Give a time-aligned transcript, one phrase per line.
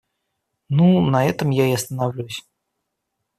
[0.69, 2.43] Ну, на этом я и остановлюсь.